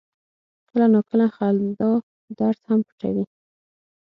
کله 0.69 0.85
ناکله 0.93 1.25
خندا 1.35 1.91
درد 2.39 2.59
هم 2.69 2.79
پټوي. 2.85 3.25